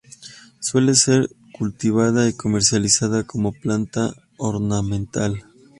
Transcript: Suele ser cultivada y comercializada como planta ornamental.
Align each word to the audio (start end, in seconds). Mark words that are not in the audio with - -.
Suele 0.59 0.95
ser 0.95 1.29
cultivada 1.53 2.27
y 2.27 2.33
comercializada 2.33 3.23
como 3.27 3.51
planta 3.51 4.09
ornamental. 4.37 5.43